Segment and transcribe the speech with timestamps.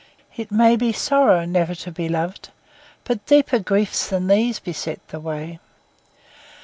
[0.35, 2.49] It may be sorrow never to be loved,
[3.03, 5.59] But deeper griefs than these beset the way.